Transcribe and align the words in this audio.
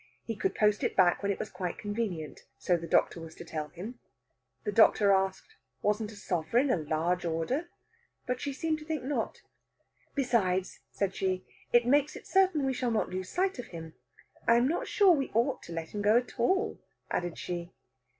He 0.25 0.35
could 0.35 0.55
post 0.55 0.83
it 0.83 0.95
back 0.95 1.21
when 1.21 1.31
it 1.31 1.37
was 1.37 1.51
quite 1.51 1.77
convenient, 1.77 2.39
so 2.57 2.75
the 2.75 2.87
doctor 2.87 3.21
was 3.21 3.35
to 3.35 3.45
tell 3.45 3.67
him. 3.67 3.99
The 4.63 4.71
doctor 4.71 5.11
asked, 5.11 5.57
Wasn't 5.83 6.11
a 6.11 6.15
sovereign 6.15 6.71
a 6.71 6.77
large 6.77 7.23
order? 7.23 7.69
But 8.25 8.41
she 8.41 8.51
seemed 8.51 8.79
to 8.79 8.85
think 8.85 9.03
not. 9.03 9.43
"Besides," 10.15 10.79
said 10.89 11.13
she, 11.13 11.45
"it 11.71 11.85
makes 11.85 12.15
it 12.15 12.25
certain 12.25 12.65
we 12.65 12.73
shall 12.73 12.89
not 12.89 13.09
lose 13.11 13.29
sight 13.29 13.59
of 13.59 13.67
him. 13.67 13.93
I'm 14.47 14.67
not 14.67 14.87
sure 14.87 15.11
we 15.11 15.29
ought 15.35 15.61
to 15.65 15.71
let 15.71 15.89
him 15.93 16.01
go 16.01 16.17
at 16.17 16.39
all," 16.39 16.79
added 17.11 17.37
she. 17.37 17.71